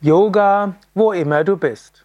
[0.00, 2.04] Yoga, wo immer du bist.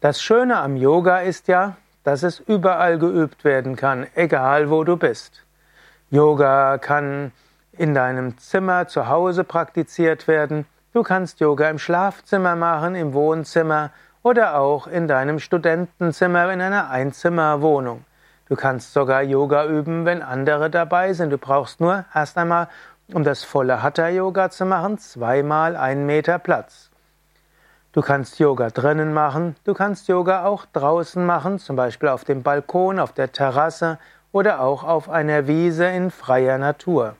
[0.00, 4.96] Das Schöne am Yoga ist ja, dass es überall geübt werden kann, egal wo du
[4.96, 5.42] bist.
[6.10, 7.32] Yoga kann
[7.72, 10.64] in deinem Zimmer zu Hause praktiziert werden.
[10.92, 13.90] Du kannst Yoga im Schlafzimmer machen, im Wohnzimmer
[14.22, 18.04] oder auch in deinem Studentenzimmer in einer Einzimmerwohnung.
[18.48, 21.30] Du kannst sogar Yoga üben, wenn andere dabei sind.
[21.30, 22.68] Du brauchst nur erst einmal,
[23.12, 26.91] um das volle Hatha Yoga zu machen, zweimal einen Meter Platz.
[27.92, 32.42] Du kannst Yoga drinnen machen, du kannst Yoga auch draußen machen, zum Beispiel auf dem
[32.42, 33.98] Balkon, auf der Terrasse
[34.32, 37.16] oder auch auf einer Wiese in freier Natur.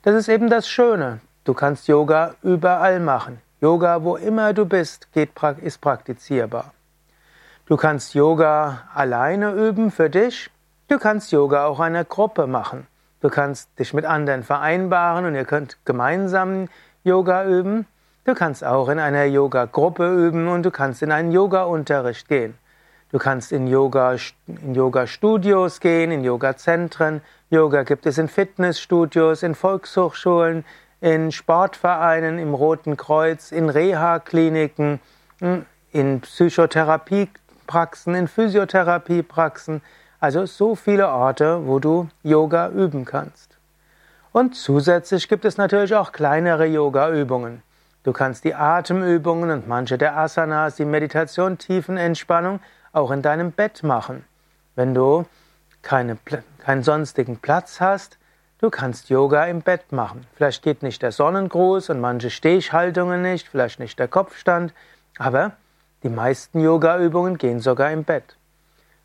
[0.00, 1.20] Das ist eben das Schöne.
[1.44, 3.42] Du kannst Yoga überall machen.
[3.60, 6.72] Yoga, wo immer du bist, geht, ist praktizierbar.
[7.66, 10.50] Du kannst Yoga alleine üben für dich.
[10.88, 12.86] Du kannst Yoga auch in einer Gruppe machen.
[13.20, 16.68] Du kannst dich mit anderen vereinbaren und ihr könnt gemeinsam
[17.04, 17.86] Yoga üben.
[18.26, 22.58] Du kannst auch in einer Yoga-Gruppe üben und du kannst in einen Yoga-Unterricht gehen.
[23.12, 24.16] Du kannst in Yoga,
[24.72, 27.20] Yoga-Studios gehen, in Yoga-Zentren.
[27.50, 30.64] Yoga gibt es in Fitnessstudios, in Volkshochschulen,
[31.00, 34.98] in Sportvereinen, im Roten Kreuz, in Reha-Kliniken,
[35.92, 39.82] in Psychotherapiepraxen, in Physiotherapiepraxen.
[40.18, 43.56] Also so viele Orte, wo du Yoga üben kannst.
[44.32, 47.62] Und zusätzlich gibt es natürlich auch kleinere Yoga-Übungen.
[48.06, 52.60] Du kannst die Atemübungen und manche der Asanas, die Meditation, Tiefenentspannung
[52.92, 54.24] auch in deinem Bett machen.
[54.76, 55.26] Wenn du
[55.82, 56.16] keine,
[56.60, 58.16] keinen sonstigen Platz hast,
[58.60, 60.24] du kannst Yoga im Bett machen.
[60.36, 64.72] Vielleicht geht nicht der Sonnengruß und manche Stehhaltungen nicht, vielleicht nicht der Kopfstand,
[65.18, 65.54] aber
[66.04, 68.36] die meisten Yoga-Übungen gehen sogar im Bett.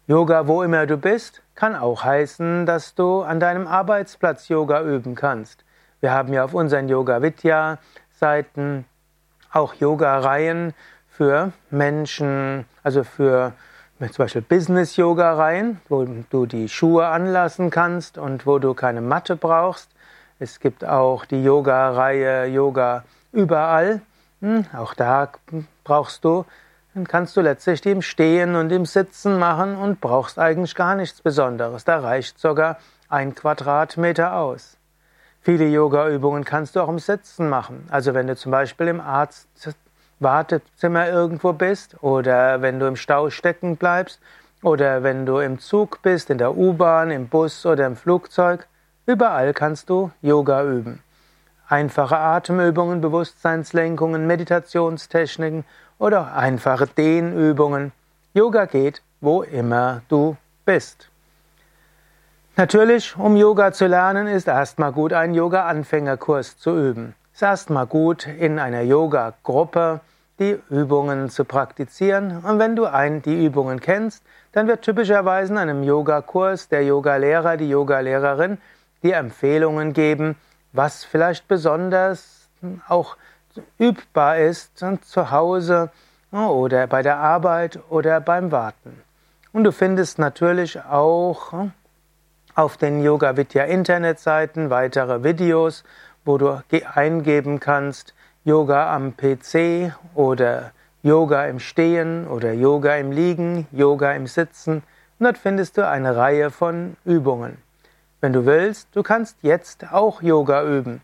[0.06, 5.16] Yoga, wo immer du bist, kann auch heißen, dass du an deinem Arbeitsplatz Yoga üben
[5.16, 5.66] kannst.
[6.02, 7.80] Wir haben ja auf unseren Yoga Vidya
[8.12, 8.86] Seiten
[9.52, 10.74] auch Yoga-Reihen
[11.10, 13.54] für Menschen, also für
[14.00, 19.92] zum Beispiel Business-Yoga-Reihen, wo du die Schuhe anlassen kannst und wo du keine Matte brauchst.
[20.40, 24.02] Es gibt auch die Yoga-Reihe Yoga überall.
[24.42, 25.30] Hm, auch da
[25.84, 26.46] brauchst du,
[26.96, 30.96] dann kannst du letztlich die im Stehen und im Sitzen machen und brauchst eigentlich gar
[30.96, 31.86] nichts Besonderes.
[31.86, 32.78] Da reicht sogar
[33.08, 34.78] ein Quadratmeter aus.
[35.44, 37.88] Viele Yoga-Übungen kannst du auch im Sitzen machen.
[37.90, 43.76] Also wenn du zum Beispiel im Arzt-Wartezimmer irgendwo bist oder wenn du im Stau stecken
[43.76, 44.22] bleibst
[44.62, 48.68] oder wenn du im Zug bist, in der U-Bahn, im Bus oder im Flugzeug,
[49.08, 51.02] überall kannst du Yoga üben.
[51.68, 55.66] Einfache Atemübungen, Bewusstseinslenkungen, Meditationstechniken
[55.98, 57.94] oder einfache Dehnübungen.
[58.36, 61.11] Yoga geht, wo immer du bist.
[62.58, 67.16] Natürlich, um Yoga zu lernen, ist erstmal gut, einen Yoga-Anfängerkurs zu üben.
[67.34, 70.02] Ist erstmal gut, in einer Yoga-Gruppe
[70.38, 72.44] die Übungen zu praktizieren.
[72.44, 77.56] Und wenn du ein, die Übungen kennst, dann wird typischerweise in einem Yoga-Kurs der Yogalehrer,
[77.56, 78.58] die Yogalehrerin
[79.02, 80.36] die Empfehlungen geben,
[80.74, 82.50] was vielleicht besonders
[82.90, 83.16] auch
[83.78, 85.90] übbar ist zu Hause
[86.32, 89.02] oder bei der Arbeit oder beim Warten.
[89.54, 91.54] Und du findest natürlich auch
[92.56, 95.84] auf den Yoga Vidya Internetseiten weitere Videos,
[96.26, 96.62] wo du
[96.94, 98.14] eingeben kannst
[98.44, 100.72] Yoga am PC oder
[101.04, 104.84] Yoga im Stehen oder Yoga im Liegen, Yoga im Sitzen
[105.20, 107.58] und dort findest du eine Reihe von Übungen.
[108.20, 111.02] Wenn du willst, du kannst jetzt auch Yoga üben.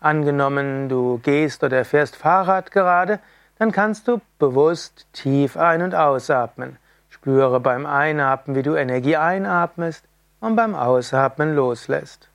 [0.00, 3.20] Angenommen, du gehst oder fährst Fahrrad gerade,
[3.58, 6.76] dann kannst du bewusst tief ein- und ausatmen.
[7.08, 10.04] Spüre beim Einatmen, wie du Energie einatmest
[10.40, 12.28] und beim Ausatmen loslässt.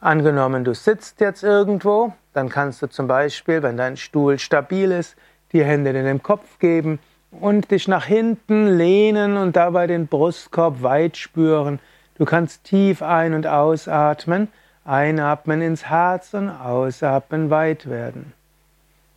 [0.00, 5.16] Angenommen, du sitzt jetzt irgendwo, dann kannst du zum Beispiel, wenn dein Stuhl stabil ist,
[5.52, 6.98] die Hände in den Kopf geben
[7.30, 11.80] und dich nach hinten lehnen und dabei den Brustkorb weit spüren.
[12.16, 14.48] Du kannst tief ein- und ausatmen,
[14.84, 18.32] einatmen ins Herz und ausatmen weit werden.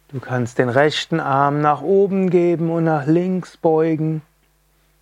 [0.09, 4.21] Du kannst den rechten Arm nach oben geben und nach links beugen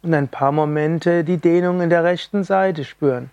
[0.02, 3.32] und ein paar Momente die Dehnung in der rechten Seite spüren.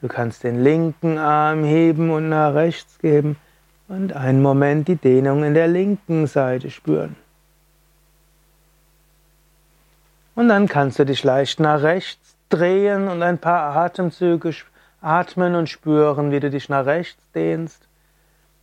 [0.00, 3.36] Du kannst den linken Arm heben und nach rechts geben
[3.88, 7.16] und einen Moment die Dehnung in der linken Seite spüren.
[10.34, 14.54] Und dann kannst du dich leicht nach rechts drehen und ein paar Atemzüge
[15.00, 17.82] atmen und spüren, wie du dich nach rechts dehnst.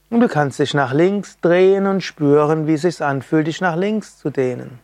[0.09, 3.75] Und du kannst dich nach links drehen und spüren, wie es sich anfühlt, dich nach
[3.75, 4.80] links zu dehnen.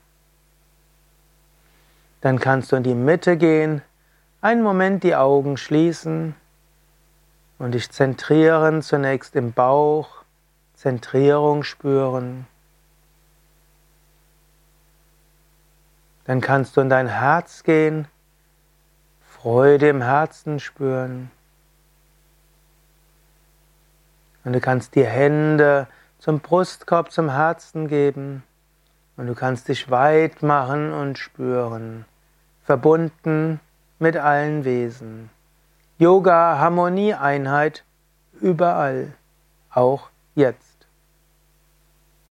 [2.21, 3.81] Dann kannst du in die Mitte gehen,
[4.41, 6.35] einen Moment die Augen schließen
[7.59, 10.23] und dich zentrieren zunächst im Bauch,
[10.75, 12.47] Zentrierung spüren.
[16.25, 18.07] Dann kannst du in dein Herz gehen,
[19.21, 21.31] Freude im Herzen spüren.
[24.43, 25.87] Und du kannst die Hände
[26.19, 28.43] zum Brustkorb, zum Herzen geben.
[29.17, 32.05] Und du kannst dich weit machen und spüren,
[32.63, 33.59] verbunden
[33.99, 35.29] mit allen Wesen.
[35.97, 37.83] Yoga, Harmonie, Einheit,
[38.39, 39.13] überall,
[39.69, 40.70] auch jetzt.